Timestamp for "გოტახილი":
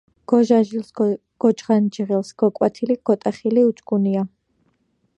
3.11-3.61